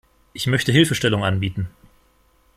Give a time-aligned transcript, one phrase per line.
[0.33, 1.69] Ich möchte Hilfestellung anbieten.